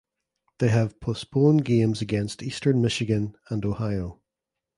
[0.57, 4.19] They have postponed games against Eastern Michigan and Ohio.